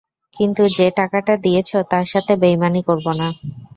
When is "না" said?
3.19-3.27